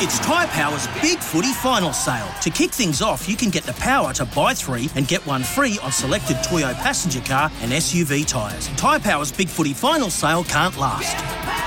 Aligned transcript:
It's 0.00 0.20
Tyre 0.20 0.46
Power's 0.46 0.86
Big 1.02 1.18
Footy 1.18 1.52
Final 1.54 1.92
Sale. 1.92 2.28
To 2.42 2.50
kick 2.50 2.70
things 2.70 3.02
off, 3.02 3.28
you 3.28 3.34
can 3.34 3.50
get 3.50 3.64
the 3.64 3.72
power 3.72 4.12
to 4.12 4.24
buy 4.26 4.54
three 4.54 4.88
and 4.94 5.08
get 5.08 5.26
one 5.26 5.42
free 5.42 5.76
on 5.82 5.90
selected 5.90 6.36
Toyo 6.44 6.72
passenger 6.74 7.20
car 7.22 7.50
and 7.62 7.72
SUV 7.72 8.24
tyres. 8.24 8.68
Tyre 8.76 9.00
Power's 9.00 9.32
Big 9.32 9.48
Footy 9.48 9.72
Final 9.74 10.08
Sale 10.08 10.44
can't 10.44 10.76
last. 10.78 11.16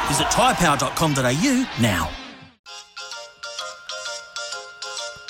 Visit 0.08 0.27
tyrepower.com.au 0.27 1.81
now. 1.81 2.09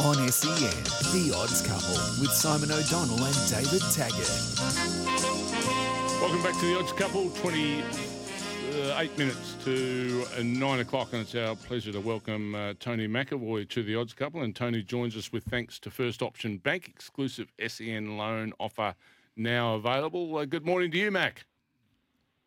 On 0.02 0.32
SEN, 0.32 0.84
The 1.12 1.34
Odds 1.36 1.64
Couple 1.64 1.96
with 2.22 2.30
Simon 2.30 2.72
O'Donnell 2.72 3.26
and 3.26 3.50
David 3.50 3.82
Taggart. 3.92 4.30
Welcome 6.22 6.44
back 6.44 6.54
to 6.60 6.66
the 6.68 6.78
Odds 6.78 6.94
Couple. 6.94 7.32
28 8.72 9.18
minutes 9.18 9.58
to 9.66 10.24
uh, 10.38 10.44
9 10.44 10.80
o'clock, 10.80 11.12
and 11.12 11.24
it's 11.24 11.36
our 11.36 11.56
pleasure 11.56 11.92
to 11.92 12.00
welcome 12.00 12.56
uh, 12.56 12.74
Tony 12.80 13.06
McEvoy 13.06 13.68
to 13.68 13.84
the 13.84 13.98
Odds 13.98 14.14
Couple. 14.14 14.44
And 14.44 14.56
Tony 14.56 14.82
joins 14.82 15.18
us 15.18 15.30
with 15.30 15.44
thanks 15.44 15.78
to 15.80 15.92
First 15.92 16.22
Option 16.22 16.58
Bank, 16.58 16.88
exclusive 16.88 17.52
SEN 17.68 18.18
loan 18.18 18.54
offer 18.62 18.96
now 19.36 19.76
available. 19.76 20.38
Uh, 20.38 20.46
good 20.46 20.66
morning 20.66 20.90
to 20.92 20.98
you, 20.98 21.12
Mac. 21.12 21.46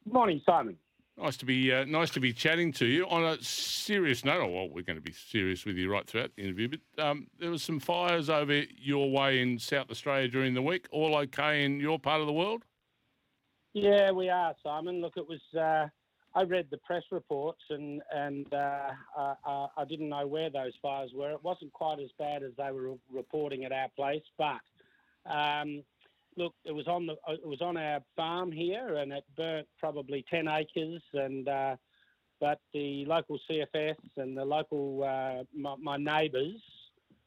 Good 0.05 0.15
morning, 0.15 0.41
Simon. 0.47 0.79
Nice 1.19 1.37
to 1.37 1.45
be 1.45 1.71
uh, 1.71 1.85
nice 1.85 2.09
to 2.11 2.21
be 2.21 2.33
chatting 2.33 2.73
to 2.73 2.87
you. 2.87 3.07
On 3.09 3.23
a 3.23 3.43
serious 3.43 4.25
note, 4.25 4.41
oh, 4.41 4.49
well, 4.49 4.69
we're 4.71 4.83
going 4.83 4.97
to 4.97 5.03
be 5.03 5.13
serious 5.13 5.67
with 5.67 5.77
you 5.77 5.93
right 5.93 6.07
throughout 6.07 6.31
the 6.37 6.43
interview. 6.43 6.69
But 6.69 7.05
um, 7.05 7.27
there 7.39 7.51
was 7.51 7.63
some 7.63 7.79
fires 7.79 8.31
over 8.31 8.63
your 8.79 9.11
way 9.11 9.43
in 9.43 9.59
South 9.59 9.91
Australia 9.91 10.29
during 10.29 10.55
the 10.55 10.63
week. 10.63 10.87
All 10.91 11.17
okay 11.17 11.67
in 11.67 11.81
your 11.81 11.99
part 11.99 12.23
of 12.23 12.27
the 12.27 12.33
world? 12.33 12.65
Yeah, 13.75 14.11
we 14.13 14.31
are, 14.31 14.55
Simon. 14.63 15.03
Look, 15.03 15.19
it 15.19 15.29
was. 15.29 15.41
I 16.35 16.43
read 16.43 16.67
the 16.71 16.79
press 16.79 17.05
reports, 17.11 17.63
and 17.71 18.03
and 18.13 18.53
uh, 18.53 18.91
uh, 19.17 19.67
I 19.77 19.85
didn't 19.89 20.09
know 20.09 20.27
where 20.27 20.51
those 20.51 20.73
fires 20.83 21.13
were. 21.15 21.31
It 21.31 21.45
wasn't 21.45 21.73
quite 21.73 22.01
as 22.01 22.11
bad 22.19 22.43
as 22.43 22.53
they 22.59 22.73
were 22.73 22.95
reporting 23.13 23.65
at 23.65 23.73
our 23.73 23.89
place, 23.97 24.25
but 24.37 24.61
um, 25.27 25.83
look, 26.37 26.55
it 26.65 26.73
was 26.73 26.89
on 26.89 27.07
the 27.07 27.17
it 27.29 27.47
was 27.47 27.61
on 27.63 27.77
our 27.77 28.01
farm 28.17 28.51
here, 28.51 28.97
and 28.97 29.13
it 29.13 29.25
burnt 29.37 29.69
probably 29.79 30.25
ten 30.29 30.49
acres. 30.49 31.03
And 31.13 31.49
uh, 31.49 31.77
but 32.41 32.61
the 32.73 33.05
local 33.07 33.39
CFS 33.49 33.97
and 34.17 34.37
the 34.37 34.45
local 34.45 35.05
uh, 35.05 35.45
my, 35.57 35.77
my 35.79 35.97
neighbours 35.97 36.61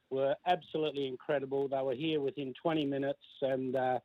were 0.10 0.36
absolutely 0.46 1.08
incredible. 1.08 1.68
They 1.68 1.82
were 1.82 1.96
here 1.96 2.22
within 2.22 2.54
20 2.62 2.86
minutes, 2.86 3.24
and 3.42 3.76
uh, 3.76 4.00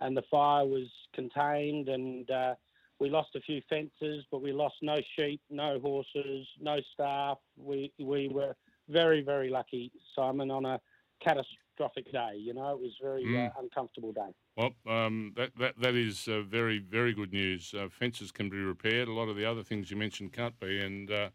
and 0.00 0.16
the 0.16 0.24
fire 0.30 0.66
was 0.66 0.88
contained. 1.14 1.88
And 1.88 2.30
uh, 2.30 2.54
we 2.98 3.10
lost 3.10 3.34
a 3.34 3.40
few 3.40 3.60
fences, 3.68 4.24
but 4.30 4.42
we 4.42 4.52
lost 4.52 4.76
no 4.82 4.96
sheep, 5.16 5.40
no 5.50 5.78
horses, 5.80 6.46
no 6.60 6.78
staff. 6.94 7.38
We 7.56 7.92
we 7.98 8.28
were 8.28 8.56
very 8.88 9.22
very 9.22 9.50
lucky, 9.50 9.92
Simon, 10.14 10.50
on 10.50 10.64
a 10.64 10.80
catastrophic 11.20 12.10
day. 12.12 12.36
You 12.36 12.54
know, 12.54 12.70
it 12.72 12.80
was 12.80 12.92
a 13.00 13.04
very 13.04 13.24
Mm. 13.24 13.48
uh, 13.48 13.60
uncomfortable 13.60 14.12
day. 14.12 14.32
Well, 14.56 14.74
um, 14.86 15.32
that, 15.36 15.50
that 15.58 15.78
that 15.80 15.94
is 15.94 16.28
uh, 16.28 16.42
very 16.42 16.78
very 16.78 17.12
good 17.12 17.32
news. 17.32 17.74
Uh, 17.74 17.88
fences 17.88 18.32
can 18.32 18.48
be 18.48 18.58
repaired. 18.58 19.08
A 19.08 19.12
lot 19.12 19.28
of 19.28 19.36
the 19.36 19.44
other 19.44 19.62
things 19.62 19.90
you 19.90 19.96
mentioned 19.96 20.32
can't 20.32 20.58
be, 20.58 20.80
and 20.80 21.10
uh, 21.10 21.28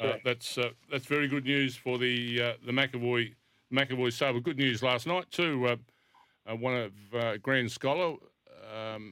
uh, 0.00 0.16
that's 0.24 0.56
uh, 0.58 0.70
that's 0.90 1.06
very 1.06 1.28
good 1.28 1.44
news 1.44 1.76
for 1.76 1.98
the 1.98 2.40
uh, 2.42 2.52
the 2.64 2.72
McEvoy 2.72 3.34
McEvoy 3.72 4.12
Sabre. 4.12 4.40
Good 4.40 4.58
news 4.58 4.82
last 4.82 5.06
night 5.06 5.30
too. 5.30 5.66
Uh, 5.66 5.76
uh, 6.50 6.56
one 6.56 6.74
of 6.74 6.92
uh, 7.14 7.36
Grand 7.36 7.70
Scholar, 7.70 8.16
um, 8.74 9.11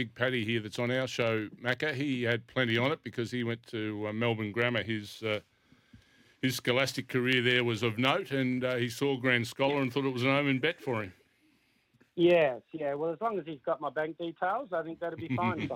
Big 0.00 0.14
Paddy 0.14 0.46
here, 0.46 0.60
that's 0.60 0.78
on 0.78 0.90
our 0.90 1.06
show, 1.06 1.46
Macca. 1.62 1.92
He 1.92 2.22
had 2.22 2.46
plenty 2.46 2.78
on 2.78 2.90
it 2.90 3.00
because 3.04 3.30
he 3.30 3.44
went 3.44 3.66
to 3.66 4.06
uh, 4.08 4.14
Melbourne 4.14 4.50
Grammar. 4.50 4.82
His 4.82 5.22
uh, 5.22 5.40
his 6.40 6.56
scholastic 6.56 7.06
career 7.06 7.42
there 7.42 7.64
was 7.64 7.82
of 7.82 7.98
note, 7.98 8.30
and 8.30 8.64
uh, 8.64 8.76
he 8.76 8.88
saw 8.88 9.18
Grand 9.18 9.46
Scholar 9.46 9.82
and 9.82 9.92
thought 9.92 10.06
it 10.06 10.12
was 10.14 10.22
an 10.22 10.30
omen 10.30 10.58
bet 10.58 10.80
for 10.80 11.02
him. 11.02 11.12
Yes, 12.16 12.62
yeah. 12.72 12.94
Well, 12.94 13.12
as 13.12 13.20
long 13.20 13.38
as 13.38 13.44
he's 13.44 13.60
got 13.66 13.82
my 13.82 13.90
bank 13.90 14.16
details, 14.16 14.70
I 14.72 14.82
think 14.84 15.00
that'd 15.00 15.18
be 15.18 15.36
fine. 15.36 15.68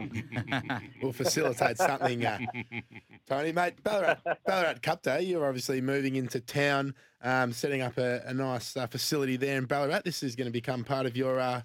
We'll 1.03 1.13
facilitate 1.13 1.77
something, 1.77 2.25
uh, 2.25 2.39
Tony, 3.29 3.53
mate. 3.53 3.75
Ballarat, 3.85 4.21
Ballarat 4.47 4.81
Cup 4.81 5.03
Day. 5.03 5.21
You're 5.21 5.47
obviously 5.47 5.83
moving 5.83 6.17
into 6.17 6.41
town, 6.41 6.95
um, 7.21 7.53
setting 7.53 7.83
up 7.83 7.99
a, 7.99 8.23
a 8.25 8.33
nice 8.33 8.75
uh, 8.75 8.87
facility 8.87 9.37
there 9.37 9.59
in 9.59 9.67
Ballarat. 9.67 10.01
This 10.03 10.23
is 10.23 10.35
going 10.35 10.47
to 10.47 10.51
become 10.51 10.83
part 10.83 11.05
of 11.05 11.15
your 11.15 11.39
uh, 11.39 11.61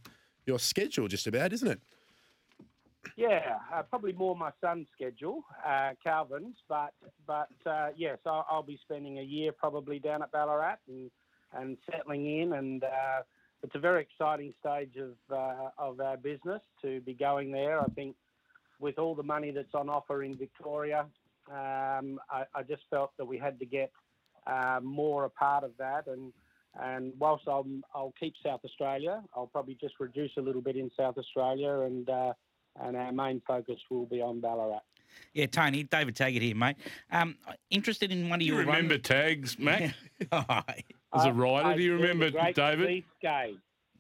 your 0.46 0.60
schedule, 0.60 1.08
just 1.08 1.26
about, 1.26 1.54
isn't 1.54 1.70
it? 1.70 1.80
Yeah, 3.20 3.58
uh, 3.74 3.84
probably 3.84 4.14
more 4.14 4.34
my 4.34 4.52
son's 4.62 4.88
schedule, 4.96 5.44
uh, 5.68 5.90
Calvin's, 6.02 6.56
but 6.70 6.94
but 7.28 7.50
uh, 7.66 7.90
yes, 7.98 8.18
I'll, 8.26 8.46
I'll 8.50 8.64
be 8.64 8.80
spending 8.82 9.20
a 9.20 9.22
year 9.22 9.52
probably 9.52 10.00
down 10.00 10.24
at 10.24 10.32
Ballarat 10.32 10.78
and 10.88 11.12
and 11.52 11.78
settling 11.92 12.40
in, 12.40 12.54
and 12.54 12.82
uh, 12.86 13.24
it's 13.62 13.76
a 13.76 13.80
very 13.80 14.04
exciting 14.04 14.54
stage 14.62 14.96
of 14.96 15.16
uh, 15.36 15.70
of 15.78 16.00
our 16.00 16.16
business 16.16 16.62
to 16.82 17.02
be 17.02 17.14
going 17.14 17.52
there. 17.52 17.82
I 17.82 17.88
think 17.88 18.16
with 18.80 18.98
all 18.98 19.16
the 19.16 19.24
money 19.24 19.52
that's 19.52 19.76
on 19.76 19.90
offer 19.90 20.24
in 20.24 20.38
Victoria, 20.38 21.06
um, 21.52 22.22
I, 22.32 22.46
I 22.56 22.64
just 22.66 22.84
felt 22.90 23.12
that 23.18 23.26
we 23.26 23.38
had 23.38 23.60
to 23.60 23.66
get 23.66 23.92
uh, 24.48 24.80
more 24.82 25.26
a 25.26 25.30
part 25.30 25.66
of 25.66 25.72
that, 25.78 26.08
and 26.08 26.32
and 26.80 27.12
whilst 27.20 27.50
I'll 27.50 27.68
I'll 27.94 28.14
keep 28.18 28.36
South 28.42 28.62
Australia, 28.64 29.22
I'll 29.36 29.48
probably 29.48 29.76
just 29.76 29.96
reduce 30.00 30.32
a 30.38 30.42
little 30.42 30.62
bit 30.62 30.78
in 30.78 30.90
South 30.96 31.18
Australia 31.18 31.82
and. 31.82 32.10
And 32.82 32.96
our 32.96 33.12
main 33.12 33.42
focus 33.46 33.80
will 33.90 34.06
be 34.06 34.22
on 34.22 34.40
Ballarat. 34.40 34.82
Yeah, 35.34 35.48
Tony, 35.48 35.84
David 35.84 36.16
Taggart 36.16 36.42
here, 36.42 36.56
mate. 36.56 36.78
Um, 37.12 37.36
interested 37.70 38.12
in 38.12 38.30
one 38.30 38.38
of 38.38 38.40
Do 38.42 38.46
you 38.46 38.54
your 38.54 38.62
remember 38.66 38.94
run- 38.96 39.02
tags, 39.02 39.58
Mac? 39.60 39.94
Oh, 40.32 40.44
As 41.14 41.26
a 41.26 41.34
rider, 41.34 41.70
I 41.70 41.76
do 41.78 41.82
you 41.82 41.94
remember, 41.94 42.30
David? 42.52 42.88
Beast 42.88 43.08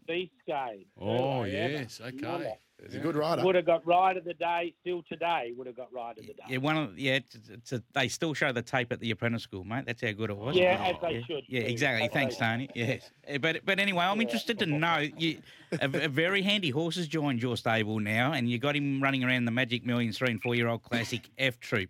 Gay. 0.09 0.13
Beast 0.13 0.33
Gay. 0.47 0.85
Oh, 0.99 1.41
Early 1.41 1.55
ever. 1.55 1.73
yes, 1.73 2.01
okay. 2.03 2.53
He's 2.83 2.95
a 2.95 2.99
good 2.99 3.15
rider. 3.15 3.43
Would 3.43 3.55
have 3.55 3.65
got 3.65 3.85
ride 3.85 4.15
of 4.15 4.23
the 4.23 4.33
day. 4.33 4.73
Still 4.81 5.03
today, 5.09 5.51
would 5.57 5.67
have 5.67 5.75
got 5.75 5.91
ride 5.91 6.17
of 6.17 6.25
the 6.25 6.33
day. 6.33 6.43
yeah, 6.47 6.57
one 6.59 6.77
of 6.77 6.97
yeah, 6.97 7.15
it's, 7.15 7.37
it's 7.49 7.73
a, 7.73 7.83
they 7.93 8.07
still 8.07 8.33
show 8.33 8.53
the 8.53 8.61
tape 8.61 8.93
at 8.93 9.01
the 9.01 9.11
apprentice 9.11 9.43
school, 9.43 9.65
mate. 9.65 9.83
That's 9.85 10.01
how 10.01 10.11
good 10.13 10.29
it 10.29 10.37
was. 10.37 10.55
Yeah, 10.55 10.81
as 10.81 10.95
they 11.01 11.15
yeah, 11.15 11.21
should 11.27 11.43
Yeah, 11.49 11.61
exactly. 11.61 12.07
as 12.07 12.13
Thanks, 12.13 12.37
Tony. 12.37 12.69
Yes, 12.73 13.09
Uh, 13.29 13.37
but 13.37 13.65
but 13.65 13.79
anyway, 13.79 14.05
I'm 14.05 14.21
interested 14.21 14.59
to 14.59 14.65
know 14.65 14.99
you. 15.17 15.41
A, 15.73 16.05
a 16.05 16.07
very 16.07 16.41
handy 16.41 16.69
horse 16.69 16.95
has 16.95 17.07
joined 17.07 17.41
your 17.41 17.57
stable 17.57 17.99
now, 17.99 18.31
and 18.31 18.49
you 18.49 18.57
got 18.59 18.75
him 18.75 19.03
running 19.03 19.23
around 19.23 19.45
the 19.45 19.51
Magic 19.51 19.85
Millions 19.85 20.17
three 20.17 20.31
and 20.31 20.41
four 20.41 20.55
year 20.55 20.67
old 20.67 20.83
classic 20.83 21.29
F 21.37 21.59
Troop. 21.59 21.89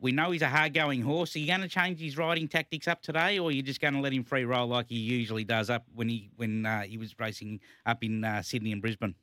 We 0.00 0.12
know 0.12 0.30
he's 0.30 0.42
a 0.42 0.48
hard 0.48 0.72
going 0.72 1.02
horse. 1.02 1.36
Are 1.36 1.38
you 1.38 1.46
going 1.46 1.60
to 1.60 1.68
change 1.68 2.00
his 2.00 2.16
riding 2.16 2.48
tactics 2.48 2.88
up 2.88 3.02
today, 3.02 3.38
or 3.38 3.48
are 3.48 3.52
you 3.52 3.62
just 3.62 3.82
going 3.82 3.92
to 3.94 4.00
let 4.00 4.14
him 4.14 4.24
free 4.24 4.44
roll 4.44 4.66
like 4.66 4.88
he 4.88 4.96
usually 4.96 5.44
does 5.44 5.68
up 5.68 5.84
when 5.94 6.08
he 6.08 6.30
when 6.36 6.64
uh, 6.64 6.82
he 6.82 6.96
was 6.96 7.14
racing 7.18 7.60
up 7.84 8.02
in 8.02 8.24
uh, 8.24 8.40
Sydney 8.40 8.72
and 8.72 8.80
Brisbane? 8.80 9.14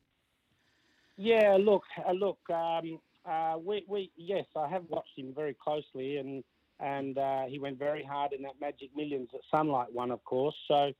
Yeah, 1.17 1.57
look, 1.59 1.83
uh, 2.07 2.11
look. 2.11 2.37
Um, 2.53 2.99
uh, 3.25 3.57
we, 3.57 3.83
we, 3.87 4.11
yes, 4.15 4.45
I 4.55 4.67
have 4.69 4.83
watched 4.87 5.17
him 5.17 5.33
very 5.35 5.55
closely, 5.55 6.17
and 6.17 6.43
and 6.79 7.17
uh, 7.17 7.45
he 7.47 7.57
went 7.57 7.79
very 7.79 8.03
hard 8.03 8.33
in 8.33 8.43
that 8.43 8.53
Magic 8.61 8.91
Millions 8.95 9.29
that 9.33 9.41
Sunlight 9.49 9.91
won, 9.91 10.11
of 10.11 10.23
course. 10.23 10.55
So, 10.67 10.91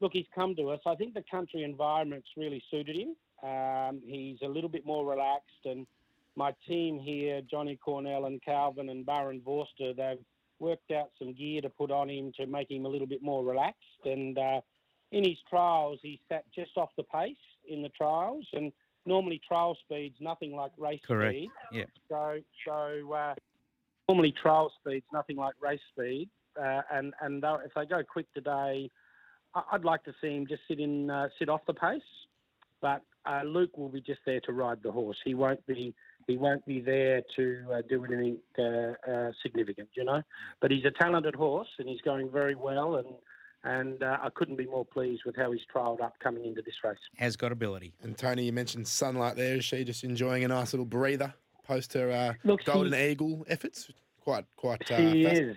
look, 0.00 0.12
he's 0.12 0.26
come 0.34 0.54
to 0.56 0.68
us. 0.68 0.80
I 0.86 0.94
think 0.94 1.14
the 1.14 1.24
country 1.30 1.64
environment's 1.64 2.28
really 2.36 2.62
suited 2.70 2.96
him. 2.96 3.16
Um, 3.42 4.02
he's 4.04 4.36
a 4.42 4.46
little 4.46 4.68
bit 4.68 4.84
more 4.84 5.06
relaxed, 5.06 5.64
and 5.64 5.86
my 6.36 6.54
team 6.66 6.98
here, 6.98 7.42
Johnny 7.50 7.76
Cornell 7.76 8.26
and 8.26 8.42
Calvin 8.42 8.88
and 8.88 9.04
Barend 9.04 9.42
Vorster, 9.42 9.94
they've 9.96 10.24
worked 10.58 10.90
out 10.90 11.10
some 11.18 11.34
gear 11.34 11.60
to 11.60 11.68
put 11.68 11.90
on 11.90 12.08
him 12.08 12.32
to 12.38 12.46
make 12.46 12.70
him 12.70 12.86
a 12.86 12.88
little 12.88 13.06
bit 13.06 13.22
more 13.22 13.44
relaxed. 13.44 13.78
And 14.04 14.38
uh, 14.38 14.60
in 15.10 15.24
his 15.24 15.38
trials, 15.48 15.98
he 16.02 16.20
sat 16.28 16.44
just 16.54 16.72
off 16.76 16.90
the 16.96 17.02
pace 17.04 17.36
in 17.68 17.82
the 17.82 17.90
trials, 17.90 18.46
and 18.52 18.72
normally 19.04 19.40
trial 19.46 19.76
speed's 19.84 20.16
nothing 20.20 20.54
like 20.54 20.72
race 20.78 21.00
Correct. 21.06 21.34
speed. 21.34 21.50
Yeah. 21.72 21.84
So, 22.08 22.38
so 22.66 23.12
uh, 23.12 23.34
normally 24.08 24.32
trial 24.40 24.72
speed's 24.80 25.06
nothing 25.12 25.36
like 25.36 25.54
race 25.60 25.80
speed, 25.92 26.28
uh, 26.60 26.82
and 26.92 27.12
and 27.20 27.44
if 27.64 27.72
they 27.74 27.84
go 27.86 28.02
quick 28.02 28.32
today, 28.32 28.90
I'd 29.54 29.84
like 29.84 30.04
to 30.04 30.14
see 30.20 30.34
him 30.34 30.46
just 30.46 30.62
sit 30.68 30.80
in, 30.80 31.10
uh, 31.10 31.28
sit 31.38 31.48
off 31.48 31.60
the 31.66 31.74
pace. 31.74 32.00
But 32.80 33.02
uh, 33.26 33.42
Luke 33.44 33.76
will 33.76 33.88
be 33.88 34.00
just 34.00 34.20
there 34.26 34.40
to 34.40 34.52
ride 34.52 34.82
the 34.82 34.90
horse. 34.90 35.16
He 35.24 35.34
won't 35.34 35.64
be 35.66 35.94
he 36.26 36.36
won't 36.36 36.64
be 36.66 36.80
there 36.80 37.22
to 37.36 37.58
uh, 37.72 37.82
do 37.88 38.04
anything 38.04 38.38
uh, 38.58 39.10
uh, 39.10 39.32
significant, 39.42 39.88
you 39.94 40.04
know. 40.04 40.22
But 40.60 40.70
he's 40.70 40.84
a 40.84 40.90
talented 40.90 41.34
horse, 41.34 41.68
and 41.78 41.88
he's 41.88 42.00
going 42.02 42.30
very 42.30 42.54
well, 42.54 42.96
and 42.96 43.06
and 43.64 44.02
uh, 44.02 44.18
I 44.20 44.28
couldn't 44.34 44.56
be 44.56 44.66
more 44.66 44.84
pleased 44.84 45.22
with 45.24 45.36
how 45.36 45.52
he's 45.52 45.60
trialled 45.72 46.00
up 46.00 46.14
coming 46.20 46.44
into 46.44 46.62
this 46.62 46.74
race. 46.82 46.98
Has 47.16 47.36
got 47.36 47.52
ability. 47.52 47.92
And 48.02 48.18
Tony, 48.18 48.44
you 48.44 48.52
mentioned 48.52 48.88
sunlight 48.88 49.36
there. 49.36 49.56
Is 49.56 49.64
she 49.64 49.84
just 49.84 50.02
enjoying 50.02 50.42
a 50.44 50.48
nice 50.48 50.72
little 50.72 50.84
breather 50.86 51.32
post 51.64 51.92
her 51.92 52.10
uh, 52.10 52.32
Look, 52.42 52.64
Golden 52.64 52.92
she- 52.92 53.10
Eagle 53.10 53.44
efforts? 53.48 53.90
Quite, 54.20 54.44
quite. 54.56 54.82
Uh, 54.90 54.96
She 55.12 55.24
fast. 55.24 55.40
is. 55.40 55.56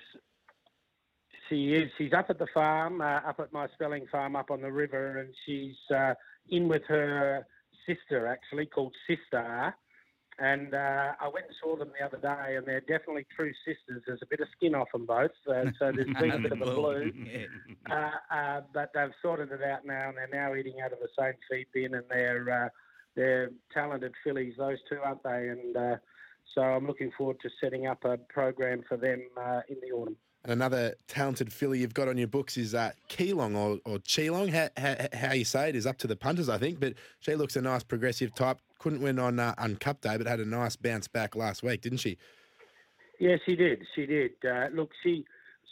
She 1.49 1.73
is. 1.73 1.91
She's 1.97 2.13
up 2.13 2.29
at 2.29 2.39
the 2.39 2.47
farm, 2.53 3.01
uh, 3.01 3.21
up 3.27 3.39
at 3.39 3.53
my 3.53 3.67
spelling 3.73 4.05
farm 4.11 4.35
up 4.35 4.49
on 4.51 4.61
the 4.61 4.71
river, 4.71 5.19
and 5.19 5.33
she's 5.45 5.75
uh, 5.95 6.13
in 6.49 6.67
with 6.67 6.81
her 6.87 7.45
sister, 7.87 8.25
actually, 8.27 8.65
called 8.65 8.95
Sister. 9.07 9.73
And 10.37 10.73
uh, 10.73 11.13
I 11.21 11.29
went 11.29 11.45
and 11.47 11.55
saw 11.63 11.77
them 11.77 11.91
the 11.97 12.05
other 12.05 12.17
day, 12.17 12.57
and 12.57 12.67
they're 12.67 12.81
definitely 12.81 13.25
true 13.35 13.53
sisters. 13.65 14.03
There's 14.05 14.19
a 14.21 14.25
bit 14.25 14.41
of 14.41 14.47
skin 14.57 14.75
off 14.75 14.91
them 14.91 15.05
both, 15.05 15.31
uh, 15.47 15.71
so 15.79 15.93
there's 15.95 16.13
been 16.19 16.31
a 16.31 16.39
bit 16.39 16.51
of 16.51 16.61
a 16.61 16.65
blue. 16.65 17.11
Yeah. 17.25 18.11
Uh, 18.29 18.35
uh, 18.35 18.61
but 18.73 18.91
they've 18.93 19.13
sorted 19.21 19.51
it 19.51 19.61
out 19.63 19.85
now, 19.85 20.09
and 20.09 20.17
they're 20.17 20.27
now 20.31 20.55
eating 20.55 20.81
out 20.83 20.91
of 20.91 20.99
the 20.99 21.07
same 21.17 21.33
feed 21.49 21.67
bin, 21.73 21.93
and 21.93 22.03
they're 22.09 22.65
uh, 22.65 22.69
they're 23.15 23.51
talented 23.73 24.13
fillies, 24.23 24.55
those 24.57 24.77
two, 24.89 24.97
aren't 25.03 25.23
they? 25.23 25.49
And 25.49 25.77
uh, 25.77 25.95
so 26.53 26.61
I'm 26.61 26.85
looking 26.85 27.11
forward 27.17 27.37
to 27.41 27.49
setting 27.61 27.87
up 27.87 28.03
a 28.03 28.17
program 28.17 28.83
for 28.87 28.97
them 28.97 29.21
uh, 29.37 29.61
in 29.69 29.77
the 29.81 29.95
autumn. 29.95 30.17
And 30.43 30.51
another 30.51 30.93
talented 31.07 31.51
filly 31.51 31.79
you've 31.79 31.93
got 31.93 32.07
on 32.07 32.17
your 32.17 32.27
books 32.27 32.55
is 32.55 32.75
uh, 32.75 32.91
Keelong 33.09 33.55
or, 33.55 33.79
or 33.83 33.97
Cheelong. 33.99 34.49
How, 34.49 34.69
how, 34.77 34.95
how 35.11 35.33
you 35.33 35.45
say 35.45 35.69
it 35.69 35.75
is 35.75 35.87
up 35.87 35.97
to 35.99 36.07
the 36.07 36.15
punters, 36.15 36.49
I 36.49 36.59
think. 36.59 36.79
But 36.79 36.93
she 37.19 37.33
looks 37.35 37.55
a 37.55 37.61
nice 37.61 37.83
progressive 37.83 38.35
type. 38.35 38.59
Couldn't 38.79 39.01
win 39.01 39.19
on 39.19 39.39
uh, 39.39 39.55
on 39.57 39.75
Cup 39.77 40.01
Day, 40.01 40.17
but 40.17 40.27
had 40.27 40.39
a 40.39 40.45
nice 40.45 40.75
bounce 40.75 41.07
back 41.07 41.35
last 41.35 41.63
week, 41.63 41.81
didn't 41.81 41.99
she? 41.99 42.17
Yes, 43.19 43.39
she 43.45 43.55
did. 43.55 43.85
She 43.95 44.05
did. 44.05 44.31
Uh, 44.43 44.67
look, 44.73 44.91
she 45.01 45.25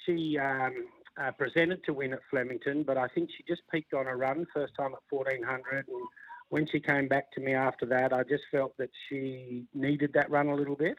she 0.06 0.38
um, 0.38 0.88
uh, 1.22 1.32
presented 1.32 1.84
to 1.86 1.94
win 1.94 2.14
at 2.14 2.20
Flemington, 2.30 2.84
but 2.84 2.98
I 2.98 3.08
think 3.08 3.30
she 3.36 3.44
just 3.48 3.62
peaked 3.72 3.94
on 3.94 4.08
a 4.08 4.16
run 4.16 4.46
first 4.54 4.74
time 4.76 4.94
at 4.94 5.02
1400. 5.10 5.88
And 5.88 6.08
when 6.50 6.68
she 6.72 6.80
came 6.80 7.08
back 7.08 7.32
to 7.34 7.42
me 7.42 7.54
after 7.54 7.86
that, 7.88 8.14
I 8.14 8.24
just 8.24 8.44
felt 8.52 8.78
that 8.78 8.90
she 9.08 9.66
needed 9.74 10.12
that 10.14 10.30
run 10.30 10.48
a 10.48 10.56
little 10.56 10.76
bit. 10.76 10.98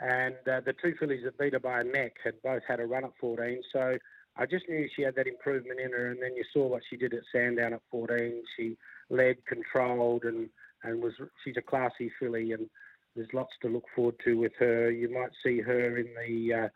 And 0.00 0.36
uh, 0.50 0.60
the 0.60 0.74
two 0.82 0.94
fillies 0.98 1.22
that 1.24 1.38
beat 1.38 1.52
her 1.52 1.60
by 1.60 1.80
a 1.80 1.84
neck 1.84 2.16
had 2.24 2.34
both 2.42 2.62
had 2.66 2.80
a 2.80 2.86
run 2.86 3.04
at 3.04 3.12
14. 3.20 3.62
So 3.72 3.98
I 4.36 4.46
just 4.46 4.68
knew 4.68 4.88
she 4.94 5.02
had 5.02 5.14
that 5.16 5.26
improvement 5.26 5.80
in 5.80 5.92
her. 5.92 6.10
And 6.10 6.22
then 6.22 6.34
you 6.34 6.44
saw 6.52 6.66
what 6.66 6.82
she 6.88 6.96
did 6.96 7.14
at 7.14 7.22
Sandown 7.30 7.74
at 7.74 7.82
14. 7.90 8.42
She 8.56 8.76
led, 9.10 9.44
controlled, 9.46 10.24
and 10.24 10.48
and 10.84 11.02
was 11.02 11.14
she's 11.44 11.56
a 11.56 11.62
classy 11.62 12.10
filly 12.18 12.52
and 12.52 12.68
there's 13.14 13.28
lots 13.32 13.52
to 13.62 13.68
look 13.68 13.84
forward 13.94 14.16
to 14.24 14.38
with 14.38 14.52
her. 14.58 14.90
You 14.90 15.12
might 15.12 15.30
see 15.44 15.60
her 15.60 15.98
in 15.98 16.08
the 16.26 16.54
uh, 16.54 16.68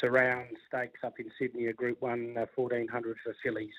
surround 0.00 0.48
stakes 0.68 1.00
up 1.04 1.14
in 1.18 1.30
Sydney, 1.38 1.66
a 1.66 1.72
Group 1.72 2.02
One 2.02 2.34
uh, 2.36 2.46
1400 2.54 3.16
for 3.22 3.34
fillies. 3.42 3.74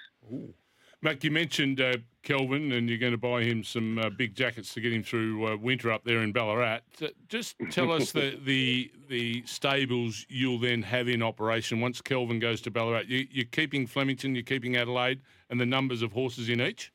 Mac, 1.04 1.24
you 1.24 1.30
mentioned 1.30 1.80
uh, 1.80 1.94
Kelvin, 2.24 2.72
and 2.72 2.90
you're 2.90 2.98
going 2.98 3.12
to 3.12 3.20
buy 3.20 3.44
him 3.44 3.64
some 3.64 4.00
uh, 4.00 4.10
big 4.10 4.34
jackets 4.34 4.74
to 4.74 4.82
get 4.82 4.92
him 4.92 5.04
through 5.04 5.48
uh, 5.48 5.56
winter 5.56 5.92
up 5.92 6.04
there 6.06 6.24
in 6.24 6.32
Ballarat. 6.32 6.80
Uh, 7.02 7.08
Just 7.30 7.56
tell 7.70 7.92
us 7.92 8.12
the, 8.12 8.40
the 8.46 8.92
the 9.08 9.44
stables 9.46 10.26
you'll 10.28 10.60
then 10.60 10.82
have 10.82 11.08
in 11.08 11.22
operation 11.22 11.82
once 11.82 12.02
Kelvin 12.02 12.40
goes 12.40 12.62
to 12.62 12.72
Ballarat. 12.72 13.04
You, 13.08 13.28
you're 13.30 13.46
keeping 13.46 13.86
Flemington, 13.86 14.34
you're 14.34 14.44
keeping 14.44 14.76
Adelaide, 14.76 15.22
and 15.52 15.62
the 15.62 15.66
numbers 15.68 16.02
of 16.02 16.14
horses 16.14 16.50
in 16.50 16.62
each. 16.62 16.92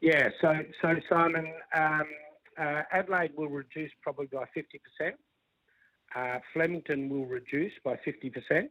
Yeah, 0.00 0.28
so 0.40 0.54
so 0.82 0.94
Simon, 1.08 1.52
um, 1.74 2.04
uh, 2.58 2.82
Adelaide 2.92 3.32
will 3.36 3.48
reduce 3.48 3.90
probably 4.02 4.26
by 4.26 4.44
50%. 4.56 5.12
Uh, 6.14 6.38
Flemington 6.52 7.08
will 7.08 7.26
reduce 7.26 7.72
by 7.84 7.98
50%, 8.06 8.68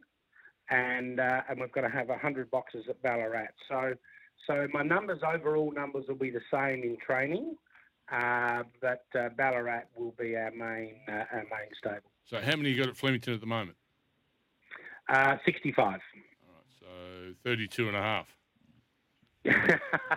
and 0.70 1.20
uh, 1.20 1.42
and 1.48 1.60
we're 1.60 1.68
going 1.68 1.90
to 1.90 1.96
have 1.96 2.08
100 2.08 2.50
boxes 2.50 2.84
at 2.88 3.00
Ballarat. 3.02 3.48
So 3.68 3.94
so 4.46 4.68
my 4.72 4.82
numbers, 4.82 5.20
overall 5.26 5.72
numbers, 5.72 6.04
will 6.08 6.14
be 6.14 6.30
the 6.30 6.40
same 6.52 6.82
in 6.82 6.96
training, 7.04 7.56
uh, 8.12 8.62
but 8.80 9.04
uh, 9.18 9.30
Ballarat 9.36 9.84
will 9.96 10.14
be 10.18 10.36
our 10.36 10.50
main 10.52 10.96
uh, 11.08 11.24
our 11.32 11.46
main 11.50 11.70
stable. 11.78 12.10
So 12.24 12.40
how 12.40 12.56
many 12.56 12.70
you 12.70 12.78
got 12.78 12.88
at 12.88 12.96
Flemington 12.96 13.34
at 13.34 13.40
the 13.40 13.46
moment? 13.46 13.76
Uh, 15.08 15.36
65. 15.44 16.00
So 16.80 16.86
32 17.44 17.88
and 17.88 17.96
a 17.96 18.02
half. 18.02 18.26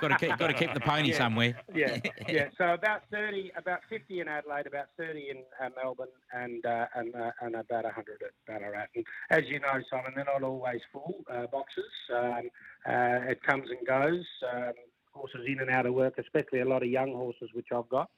Got 0.02 0.08
to 0.10 0.18
keep, 0.18 0.38
got 0.38 0.48
to 0.48 0.54
keep 0.54 0.74
the 0.74 0.80
pony 0.80 1.10
Yeah. 1.10 1.18
somewhere. 1.18 1.58
yeah, 1.74 1.98
yeah. 2.30 2.50
So 2.58 2.74
about 2.74 3.02
thirty, 3.12 3.52
about 3.58 3.80
fifty 3.90 4.20
in 4.20 4.28
Adelaide, 4.28 4.68
about 4.68 4.88
thirty 4.98 5.30
in 5.30 5.38
uh, 5.64 5.70
Melbourne, 5.81 6.08
and 6.34 6.66
uh, 6.66 6.86
and 6.96 7.16
uh, 7.16 7.31
and 7.42 7.56
about 7.56 7.86
hundred 7.86 8.22
at 8.24 8.31
Ballarat. 8.48 8.88
And 8.96 9.06
as 9.30 9.44
you 9.48 9.60
know, 9.60 9.74
Simon, 9.90 10.14
they're 10.16 10.26
not 10.26 10.44
always 10.44 10.81
full 10.92 11.16
uh, 11.31 11.48
boxes. 11.48 11.86
Um, 12.16 12.50
uh, 12.88 13.30
it 13.31 13.42
comes 13.44 13.70
and 13.70 13.86
goes. 13.88 14.26
Um, 14.54 14.74
horses 15.12 15.42
in 15.48 15.60
and 15.60 15.70
out 15.72 15.86
of 15.86 15.94
work, 15.94 16.14
especially 16.18 16.60
a 16.60 16.66
lot 16.66 16.81
of 16.84 16.88
young 16.90 17.12
horses, 17.14 17.50
which 17.54 17.68
I've 17.76 17.90
got. 17.90 18.10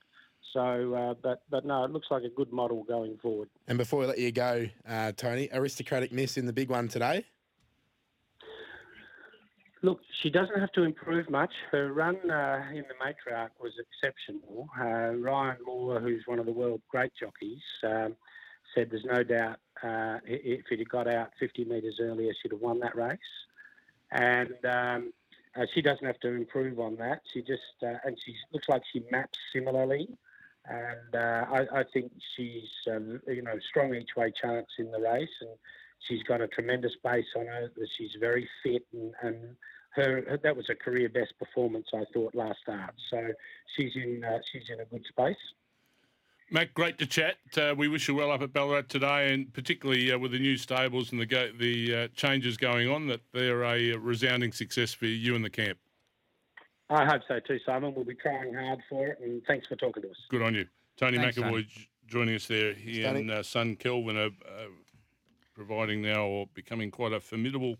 So, 0.53 0.93
uh, 0.93 1.13
but 1.23 1.43
but 1.49 1.65
no, 1.65 1.83
it 1.85 1.91
looks 1.91 2.07
like 2.11 2.23
a 2.23 2.29
good 2.29 2.51
model 2.51 2.83
going 2.83 3.17
forward. 3.21 3.49
And 3.67 3.77
before 3.77 4.01
we 4.01 4.05
let 4.05 4.19
you 4.19 4.31
go, 4.31 4.67
uh, 4.87 5.13
Tony, 5.13 5.47
aristocratic 5.53 6.11
miss 6.11 6.37
in 6.37 6.45
the 6.45 6.53
big 6.53 6.69
one 6.69 6.87
today. 6.89 7.25
Look, 9.83 10.01
she 10.21 10.29
doesn't 10.29 10.59
have 10.59 10.71
to 10.73 10.83
improve 10.83 11.29
much. 11.29 11.51
Her 11.71 11.91
run 11.91 12.15
uh, 12.29 12.63
in 12.69 12.83
the 12.87 12.93
matriarch 13.03 13.49
was 13.59 13.73
exceptional. 13.79 14.69
Uh, 14.79 15.15
Ryan 15.15 15.57
Moore, 15.65 15.99
who's 15.99 16.23
one 16.27 16.37
of 16.37 16.45
the 16.45 16.51
world 16.51 16.81
great 16.87 17.11
jockeys, 17.19 17.63
um, 17.83 18.15
said 18.75 18.89
there's 18.91 19.05
no 19.05 19.23
doubt 19.23 19.57
uh, 19.81 20.19
if 20.25 20.65
had 20.69 20.89
got 20.89 21.07
out 21.07 21.31
50 21.39 21.65
metres 21.65 21.99
earlier, 21.99 22.31
she'd 22.41 22.51
have 22.51 22.61
won 22.61 22.79
that 22.81 22.95
race. 22.95 23.17
And 24.11 24.53
um, 24.65 25.13
uh, 25.55 25.65
she 25.73 25.81
doesn't 25.81 26.05
have 26.05 26.19
to 26.19 26.29
improve 26.29 26.79
on 26.79 26.95
that. 26.97 27.21
She 27.33 27.41
just 27.41 27.61
uh, 27.83 27.95
and 28.05 28.17
she 28.23 28.35
looks 28.53 28.69
like 28.69 28.83
she 28.91 29.03
maps 29.11 29.39
similarly. 29.53 30.09
And 30.65 31.15
uh, 31.15 31.45
I, 31.51 31.79
I 31.79 31.83
think 31.91 32.11
she's 32.35 32.69
um, 32.89 33.19
you 33.27 33.41
know 33.41 33.57
strong 33.69 33.95
each 33.95 34.15
way 34.15 34.31
chance 34.31 34.67
in 34.77 34.91
the 34.91 34.99
race, 34.99 35.29
and 35.41 35.49
she's 36.07 36.23
got 36.23 36.41
a 36.41 36.47
tremendous 36.47 36.93
base 37.03 37.25
on 37.35 37.47
her. 37.47 37.71
She's 37.97 38.11
very 38.19 38.47
fit, 38.63 38.85
and, 38.93 39.13
and 39.21 39.55
her, 39.91 40.23
her 40.29 40.39
that 40.43 40.55
was 40.55 40.69
a 40.69 40.75
career 40.75 41.09
best 41.09 41.33
performance 41.39 41.87
I 41.93 42.03
thought 42.13 42.35
last 42.35 42.59
start. 42.63 42.93
So 43.09 43.29
she's 43.75 43.91
in 43.95 44.23
uh, 44.23 44.39
she's 44.51 44.63
in 44.71 44.79
a 44.79 44.85
good 44.85 45.05
space. 45.09 45.35
Mac, 46.53 46.73
great 46.73 46.97
to 46.97 47.05
chat. 47.05 47.37
Uh, 47.55 47.73
we 47.77 47.87
wish 47.87 48.09
you 48.09 48.15
well 48.15 48.29
up 48.29 48.41
at 48.41 48.51
Ballarat 48.51 48.89
today, 48.89 49.33
and 49.33 49.53
particularly 49.53 50.11
uh, 50.11 50.17
with 50.17 50.33
the 50.33 50.39
new 50.39 50.57
stables 50.57 51.11
and 51.13 51.21
the 51.21 51.25
go- 51.25 51.51
the 51.57 51.95
uh, 51.95 52.07
changes 52.13 52.57
going 52.57 52.89
on, 52.89 53.07
that 53.07 53.21
they're 53.33 53.63
a 53.63 53.93
resounding 53.93 54.51
success 54.51 54.93
for 54.93 55.05
you 55.05 55.35
and 55.35 55.45
the 55.45 55.49
camp. 55.49 55.77
I 56.89 57.05
hope 57.05 57.21
so 57.25 57.39
too, 57.39 57.57
Simon. 57.65 57.93
We'll 57.95 58.03
be 58.03 58.15
trying 58.15 58.53
hard 58.53 58.79
for 58.89 59.07
it, 59.07 59.19
and 59.21 59.41
thanks 59.47 59.65
for 59.67 59.77
talking 59.77 60.03
to 60.03 60.09
us. 60.09 60.15
Good 60.29 60.41
on 60.41 60.53
you, 60.53 60.67
Tony 60.97 61.17
Thanks, 61.17 61.37
McEvoy, 61.37 61.41
Tony. 61.43 61.63
j- 61.63 61.87
joining 62.07 62.35
us 62.35 62.47
there. 62.47 62.73
He 62.73 63.03
Tony. 63.03 63.21
and 63.21 63.31
uh, 63.31 63.43
son 63.43 63.77
Kelvin 63.77 64.17
are 64.17 64.25
uh, 64.25 64.67
providing 65.53 66.01
now 66.01 66.25
or 66.25 66.47
becoming 66.53 66.91
quite 66.91 67.13
a 67.13 67.19
formidable 67.19 67.75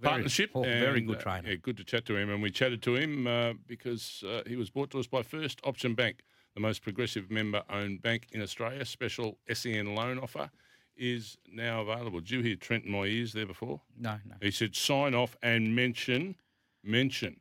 Very- 0.00 0.12
partnership. 0.12 0.50
oh, 0.54 0.62
very 0.62 0.98
and, 0.98 1.06
good 1.08 1.18
uh, 1.18 1.20
trainer. 1.20 1.50
yeah, 1.50 1.56
good 1.56 1.76
to 1.76 1.84
chat 1.84 2.04
to 2.06 2.16
him, 2.16 2.30
and 2.30 2.42
we 2.42 2.50
chatted 2.50 2.82
to 2.82 2.96
him 2.96 3.26
uh, 3.26 3.52
because 3.66 4.22
uh, 4.26 4.42
he 4.46 4.56
was 4.56 4.70
brought 4.70 4.90
to 4.90 4.98
us 4.98 5.06
by 5.06 5.22
First 5.22 5.60
Option 5.64 5.94
Bank, 5.94 6.22
the 6.54 6.60
most 6.60 6.82
progressive 6.82 7.30
member-owned 7.30 8.02
bank 8.02 8.28
in 8.32 8.42
Australia. 8.42 8.84
Special 8.84 9.38
SEN 9.52 9.94
loan 9.94 10.18
offer 10.18 10.50
is 10.96 11.38
now 11.52 11.80
available. 11.82 12.20
Did 12.20 12.30
you 12.30 12.40
hear 12.42 12.56
Trent 12.56 12.84
in 12.84 12.90
my 12.92 13.04
ears 13.04 13.32
there 13.32 13.46
before? 13.46 13.80
No, 13.96 14.18
no. 14.26 14.34
He 14.42 14.50
said 14.50 14.74
sign 14.74 15.14
off 15.14 15.36
and 15.42 15.74
mention 15.74 16.34
mention 16.82 17.40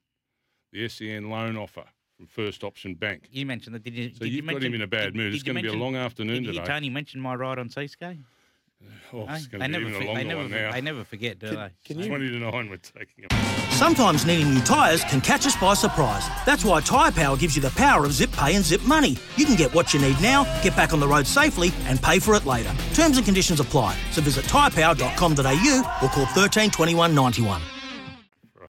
the 0.71 0.87
SEN 0.89 1.29
loan 1.29 1.57
offer 1.57 1.85
from 2.15 2.27
First 2.27 2.63
Option 2.63 2.93
Bank. 2.95 3.29
You 3.31 3.45
mentioned 3.45 3.73
that. 3.75 3.83
Did 3.83 3.95
you? 3.95 4.09
So 4.13 4.19
did 4.19 4.29
you 4.29 4.37
you've 4.37 4.47
got 4.47 4.63
him 4.63 4.73
in 4.75 4.81
a 4.81 4.87
bad 4.87 5.15
mood. 5.15 5.31
did 5.31 5.35
It's 5.35 5.43
going 5.43 5.55
to 5.55 5.61
be 5.61 5.69
a 5.69 5.73
long 5.73 5.95
afternoon 5.95 6.43
Did 6.43 6.55
you, 6.55 6.61
today. 6.61 6.73
Tony 6.73 6.89
mention 6.89 7.19
my 7.21 7.33
ride 7.35 7.57
on 7.59 7.69
Seascape? 7.69 8.19
Oh, 9.13 9.25
Hey, 9.25 9.35
it's 9.37 9.47
going 9.47 9.61
they 9.61 9.67
to 9.67 9.79
be 9.79 9.85
never, 9.85 9.89
even 9.89 9.93
a 9.93 9.95
for- 9.95 10.03
they 10.03 10.07
longer 10.07 10.27
never, 10.27 10.41
one 10.41 10.51
now. 10.51 10.71
they 10.73 10.81
never 10.81 11.03
forget, 11.05 11.39
do 11.39 11.49
they? 11.49 11.69
Can 11.85 11.99
you 11.99 12.07
20 12.09 12.29
to 12.29 12.39
9 12.39 12.69
we're 12.69 12.75
taking 12.75 13.25
them. 13.29 13.39
Sometimes 13.71 14.25
needing 14.25 14.53
new 14.53 14.59
tyres 14.61 15.01
can 15.05 15.21
catch 15.21 15.45
us 15.45 15.55
by 15.55 15.75
surprise. 15.75 16.27
That's 16.45 16.65
why 16.65 16.81
Tyre 16.81 17.11
Power 17.13 17.37
gives 17.37 17.55
you 17.55 17.61
the 17.61 17.69
power 17.71 18.03
of 18.05 18.11
zip 18.11 18.31
pay 18.33 18.55
and 18.55 18.65
zip 18.65 18.81
money. 18.83 19.15
You 19.37 19.45
can 19.45 19.55
get 19.55 19.73
what 19.73 19.93
you 19.93 20.01
need 20.01 20.19
now, 20.21 20.43
get 20.61 20.75
back 20.75 20.91
on 20.91 20.99
the 20.99 21.07
road 21.07 21.25
safely, 21.25 21.71
and 21.85 22.01
pay 22.01 22.19
for 22.19 22.35
it 22.35 22.45
later. 22.45 22.73
Terms 22.93 23.15
and 23.17 23.25
conditions 23.25 23.61
apply. 23.61 23.95
So 24.11 24.21
visit 24.21 24.43
tyrepower.com.au 24.45 25.97
or 26.03 26.09
call 26.09 26.25
13 26.25 26.69
21 26.69 27.15
91. 27.15 27.61